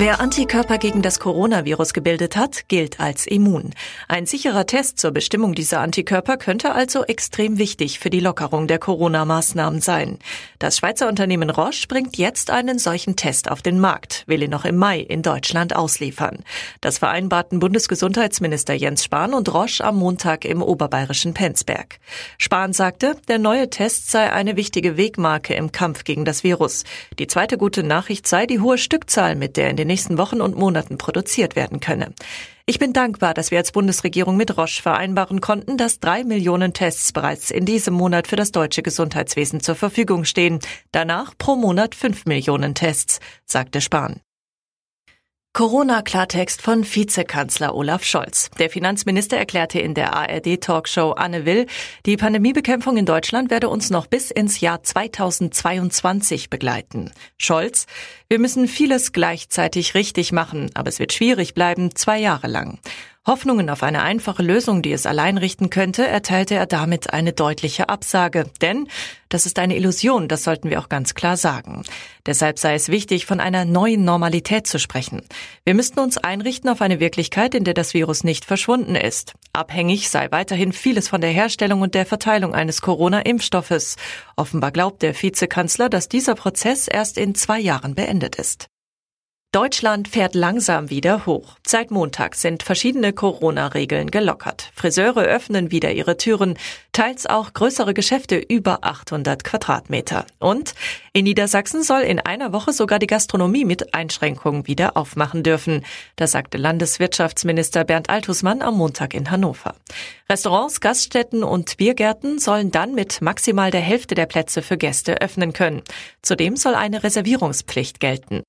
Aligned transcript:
Wer 0.00 0.20
Antikörper 0.20 0.78
gegen 0.78 1.02
das 1.02 1.18
Coronavirus 1.18 1.92
gebildet 1.92 2.36
hat, 2.36 2.68
gilt 2.68 3.00
als 3.00 3.26
immun. 3.26 3.74
Ein 4.06 4.26
sicherer 4.26 4.64
Test 4.64 5.00
zur 5.00 5.10
Bestimmung 5.10 5.56
dieser 5.56 5.80
Antikörper 5.80 6.36
könnte 6.36 6.72
also 6.72 7.02
extrem 7.02 7.58
wichtig 7.58 7.98
für 7.98 8.08
die 8.08 8.20
Lockerung 8.20 8.68
der 8.68 8.78
Corona-Maßnahmen 8.78 9.80
sein. 9.80 10.20
Das 10.60 10.78
Schweizer 10.78 11.08
Unternehmen 11.08 11.50
Roche 11.50 11.88
bringt 11.88 12.16
jetzt 12.16 12.50
einen 12.50 12.78
solchen 12.78 13.16
Test 13.16 13.50
auf 13.50 13.60
den 13.60 13.80
Markt, 13.80 14.22
will 14.28 14.40
ihn 14.40 14.52
noch 14.52 14.64
im 14.64 14.76
Mai 14.76 15.00
in 15.00 15.22
Deutschland 15.22 15.74
ausliefern. 15.74 16.44
Das 16.80 16.98
vereinbarten 16.98 17.58
Bundesgesundheitsminister 17.58 18.74
Jens 18.74 19.02
Spahn 19.02 19.34
und 19.34 19.52
Roche 19.52 19.82
am 19.82 19.96
Montag 19.96 20.44
im 20.44 20.62
oberbayerischen 20.62 21.34
Penzberg. 21.34 21.98
Spahn 22.38 22.72
sagte, 22.72 23.16
der 23.26 23.40
neue 23.40 23.68
Test 23.68 24.12
sei 24.12 24.32
eine 24.32 24.54
wichtige 24.54 24.96
Wegmarke 24.96 25.54
im 25.54 25.72
Kampf 25.72 26.04
gegen 26.04 26.24
das 26.24 26.44
Virus. 26.44 26.84
Die 27.18 27.26
zweite 27.26 27.58
gute 27.58 27.82
Nachricht 27.82 28.28
sei 28.28 28.46
die 28.46 28.60
hohe 28.60 28.78
Stückzahl, 28.78 29.34
mit 29.34 29.56
der 29.56 29.70
in 29.70 29.76
den 29.76 29.87
nächsten 29.88 30.18
Wochen 30.18 30.40
und 30.40 30.56
Monaten 30.56 30.96
produziert 30.96 31.56
werden 31.56 31.80
könne. 31.80 32.14
Ich 32.66 32.78
bin 32.78 32.92
dankbar, 32.92 33.34
dass 33.34 33.50
wir 33.50 33.58
als 33.58 33.72
Bundesregierung 33.72 34.36
mit 34.36 34.56
Roche 34.56 34.82
vereinbaren 34.82 35.40
konnten, 35.40 35.76
dass 35.76 35.98
drei 35.98 36.22
Millionen 36.22 36.74
Tests 36.74 37.12
bereits 37.12 37.50
in 37.50 37.64
diesem 37.64 37.94
Monat 37.94 38.28
für 38.28 38.36
das 38.36 38.52
deutsche 38.52 38.82
Gesundheitswesen 38.82 39.60
zur 39.60 39.74
Verfügung 39.74 40.24
stehen. 40.24 40.60
Danach 40.92 41.32
pro 41.36 41.56
Monat 41.56 41.96
fünf 41.96 42.26
Millionen 42.26 42.74
Tests, 42.74 43.18
sagte 43.46 43.80
Spahn. 43.80 44.20
Corona-Klartext 45.54 46.62
von 46.62 46.84
Vizekanzler 46.84 47.74
Olaf 47.74 48.04
Scholz. 48.04 48.48
Der 48.60 48.70
Finanzminister 48.70 49.36
erklärte 49.38 49.80
in 49.80 49.94
der 49.94 50.14
ARD-Talkshow 50.14 51.12
Anne 51.16 51.46
Will, 51.46 51.66
die 52.06 52.16
Pandemiebekämpfung 52.16 52.96
in 52.96 53.06
Deutschland 53.06 53.50
werde 53.50 53.68
uns 53.68 53.90
noch 53.90 54.06
bis 54.06 54.30
ins 54.30 54.60
Jahr 54.60 54.84
2022 54.84 56.48
begleiten. 56.48 57.10
Scholz, 57.38 57.86
wir 58.30 58.38
müssen 58.38 58.68
vieles 58.68 59.12
gleichzeitig 59.12 59.94
richtig 59.94 60.32
machen, 60.32 60.70
aber 60.74 60.88
es 60.88 60.98
wird 60.98 61.14
schwierig 61.14 61.54
bleiben, 61.54 61.94
zwei 61.94 62.18
Jahre 62.18 62.46
lang. 62.46 62.78
Hoffnungen 63.28 63.68
auf 63.68 63.82
eine 63.82 64.02
einfache 64.02 64.42
Lösung, 64.42 64.80
die 64.80 64.90
es 64.90 65.04
allein 65.04 65.36
richten 65.36 65.68
könnte, 65.68 66.06
erteilte 66.06 66.54
er 66.54 66.64
damit 66.64 67.12
eine 67.12 67.34
deutliche 67.34 67.90
Absage. 67.90 68.46
Denn 68.62 68.88
das 69.28 69.44
ist 69.44 69.58
eine 69.58 69.76
Illusion, 69.76 70.28
das 70.28 70.44
sollten 70.44 70.70
wir 70.70 70.80
auch 70.80 70.88
ganz 70.88 71.14
klar 71.14 71.36
sagen. 71.36 71.82
Deshalb 72.24 72.58
sei 72.58 72.74
es 72.74 72.88
wichtig, 72.88 73.26
von 73.26 73.38
einer 73.38 73.66
neuen 73.66 74.02
Normalität 74.02 74.66
zu 74.66 74.78
sprechen. 74.78 75.20
Wir 75.64 75.74
müssten 75.74 76.00
uns 76.00 76.16
einrichten 76.16 76.70
auf 76.70 76.80
eine 76.80 77.00
Wirklichkeit, 77.00 77.54
in 77.54 77.64
der 77.64 77.74
das 77.74 77.92
Virus 77.92 78.24
nicht 78.24 78.46
verschwunden 78.46 78.94
ist. 78.94 79.34
Abhängig 79.52 80.08
sei 80.08 80.30
weiterhin 80.30 80.72
vieles 80.72 81.08
von 81.08 81.20
der 81.20 81.30
Herstellung 81.30 81.82
und 81.82 81.94
der 81.94 82.06
Verteilung 82.06 82.54
eines 82.54 82.80
Corona-Impfstoffes. 82.80 83.96
Offenbar 84.36 84.72
glaubt 84.72 85.02
der 85.02 85.14
Vizekanzler, 85.20 85.90
dass 85.90 86.08
dieser 86.08 86.34
Prozess 86.34 86.88
erst 86.88 87.18
in 87.18 87.34
zwei 87.34 87.60
Jahren 87.60 87.94
beendet 87.94 88.17
ist. 88.38 88.68
Deutschland 89.50 90.08
fährt 90.08 90.34
langsam 90.34 90.90
wieder 90.90 91.24
hoch. 91.24 91.56
Seit 91.66 91.90
Montag 91.90 92.34
sind 92.34 92.62
verschiedene 92.62 93.14
Corona-Regeln 93.14 94.10
gelockert. 94.10 94.70
Friseure 94.74 95.22
öffnen 95.22 95.70
wieder 95.70 95.90
ihre 95.90 96.18
Türen, 96.18 96.58
teils 96.92 97.24
auch 97.24 97.54
größere 97.54 97.94
Geschäfte 97.94 98.36
über 98.36 98.80
800 98.82 99.44
Quadratmeter. 99.44 100.26
Und 100.38 100.74
in 101.14 101.24
Niedersachsen 101.24 101.82
soll 101.82 102.02
in 102.02 102.20
einer 102.20 102.52
Woche 102.52 102.74
sogar 102.74 102.98
die 102.98 103.06
Gastronomie 103.06 103.64
mit 103.64 103.94
Einschränkungen 103.94 104.66
wieder 104.66 104.98
aufmachen 104.98 105.42
dürfen. 105.42 105.82
Das 106.16 106.32
sagte 106.32 106.58
Landeswirtschaftsminister 106.58 107.84
Bernd 107.84 108.10
Altusmann 108.10 108.60
am 108.60 108.76
Montag 108.76 109.14
in 109.14 109.30
Hannover. 109.30 109.74
Restaurants, 110.28 110.82
Gaststätten 110.82 111.42
und 111.42 111.78
Biergärten 111.78 112.38
sollen 112.38 112.70
dann 112.70 112.94
mit 112.94 113.22
maximal 113.22 113.70
der 113.70 113.80
Hälfte 113.80 114.14
der 114.14 114.26
Plätze 114.26 114.60
für 114.60 114.76
Gäste 114.76 115.22
öffnen 115.22 115.54
können. 115.54 115.80
Zudem 116.20 116.54
soll 116.56 116.74
eine 116.74 117.02
Reservierungspflicht 117.02 117.98
gelten. 117.98 118.42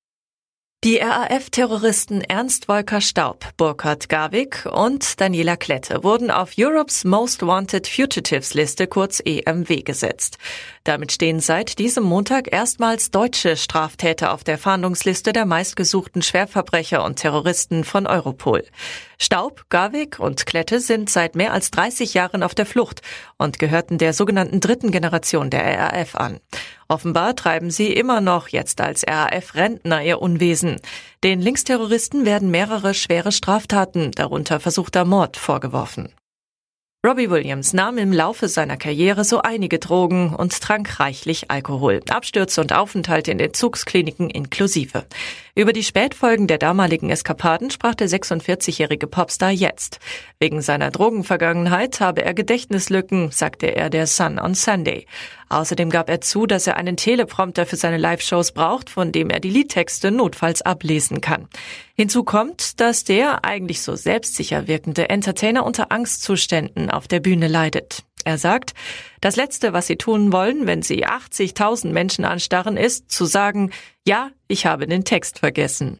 Die 0.82 0.96
RAF-Terroristen 0.96 2.22
Ernst 2.22 2.66
Wolker 2.66 3.02
Staub, 3.02 3.44
Burkhard 3.58 4.08
Garwig 4.08 4.64
und 4.64 5.20
Daniela 5.20 5.56
Klette 5.56 6.02
wurden 6.02 6.30
auf 6.30 6.52
Europe's 6.56 7.04
Most 7.04 7.42
Wanted 7.42 7.86
Fugitives 7.86 8.54
Liste 8.54 8.86
kurz 8.86 9.20
EMW 9.22 9.82
gesetzt. 9.82 10.38
Damit 10.84 11.12
stehen 11.12 11.40
seit 11.40 11.78
diesem 11.78 12.04
Montag 12.04 12.50
erstmals 12.50 13.10
deutsche 13.10 13.58
Straftäter 13.58 14.32
auf 14.32 14.42
der 14.42 14.56
Fahndungsliste 14.56 15.34
der 15.34 15.44
meistgesuchten 15.44 16.22
Schwerverbrecher 16.22 17.04
und 17.04 17.16
Terroristen 17.16 17.84
von 17.84 18.06
Europol. 18.06 18.64
Staub, 19.22 19.66
Garwig 19.68 20.18
und 20.18 20.46
Klette 20.46 20.80
sind 20.80 21.10
seit 21.10 21.36
mehr 21.36 21.52
als 21.52 21.70
30 21.70 22.14
Jahren 22.14 22.42
auf 22.42 22.54
der 22.54 22.64
Flucht 22.64 23.02
und 23.36 23.58
gehörten 23.58 23.98
der 23.98 24.14
sogenannten 24.14 24.60
dritten 24.60 24.90
Generation 24.90 25.50
der 25.50 25.62
RAF 25.62 26.16
an. 26.16 26.40
Offenbar 26.88 27.36
treiben 27.36 27.70
sie 27.70 27.92
immer 27.92 28.22
noch 28.22 28.48
jetzt 28.48 28.80
als 28.80 29.04
RAF-Rentner 29.06 30.02
ihr 30.02 30.22
Unwesen. 30.22 30.80
Den 31.22 31.42
Linksterroristen 31.42 32.24
werden 32.24 32.50
mehrere 32.50 32.94
schwere 32.94 33.30
Straftaten, 33.30 34.10
darunter 34.12 34.58
versuchter 34.58 35.04
Mord, 35.04 35.36
vorgeworfen. 35.36 36.08
Robbie 37.02 37.30
Williams 37.30 37.72
nahm 37.72 37.96
im 37.96 38.12
Laufe 38.12 38.46
seiner 38.46 38.76
Karriere 38.76 39.24
so 39.24 39.40
einige 39.40 39.78
Drogen 39.78 40.34
und 40.34 40.60
trank 40.60 41.00
reichlich 41.00 41.50
Alkohol. 41.50 42.02
Abstürze 42.10 42.60
und 42.60 42.74
Aufenthalte 42.74 43.30
in 43.30 43.40
Entzugskliniken 43.40 44.28
inklusive. 44.28 45.06
Über 45.54 45.72
die 45.72 45.82
Spätfolgen 45.82 46.46
der 46.46 46.58
damaligen 46.58 47.08
Eskapaden 47.08 47.70
sprach 47.70 47.94
der 47.94 48.10
46-jährige 48.10 49.06
Popstar 49.06 49.50
jetzt. 49.50 49.98
Wegen 50.40 50.60
seiner 50.60 50.90
Drogenvergangenheit 50.90 52.00
habe 52.00 52.22
er 52.22 52.34
Gedächtnislücken, 52.34 53.30
sagte 53.30 53.74
er 53.74 53.88
der 53.88 54.06
Sun 54.06 54.38
on 54.38 54.54
Sunday. 54.54 55.06
Außerdem 55.50 55.90
gab 55.90 56.08
er 56.08 56.20
zu, 56.20 56.46
dass 56.46 56.68
er 56.68 56.76
einen 56.76 56.96
Teleprompter 56.96 57.66
für 57.66 57.76
seine 57.76 57.96
Live-Shows 57.98 58.52
braucht, 58.52 58.88
von 58.88 59.10
dem 59.10 59.30
er 59.30 59.40
die 59.40 59.50
Liedtexte 59.50 60.12
notfalls 60.12 60.62
ablesen 60.62 61.20
kann. 61.20 61.48
Hinzu 61.94 62.22
kommt, 62.22 62.80
dass 62.80 63.02
der 63.02 63.44
eigentlich 63.44 63.82
so 63.82 63.96
selbstsicher 63.96 64.68
wirkende 64.68 65.10
Entertainer 65.10 65.66
unter 65.66 65.90
Angstzuständen 65.90 66.88
auf 66.88 67.08
der 67.08 67.18
Bühne 67.18 67.48
leidet. 67.48 68.04
Er 68.24 68.38
sagt, 68.38 68.74
das 69.20 69.36
Letzte, 69.36 69.72
was 69.72 69.88
Sie 69.88 69.96
tun 69.96 70.32
wollen, 70.32 70.66
wenn 70.66 70.82
Sie 70.82 71.06
80.000 71.06 71.90
Menschen 71.90 72.24
anstarren, 72.24 72.76
ist 72.76 73.10
zu 73.10 73.24
sagen, 73.24 73.72
ja, 74.06 74.30
ich 74.46 74.66
habe 74.66 74.86
den 74.86 75.04
Text 75.04 75.40
vergessen. 75.40 75.98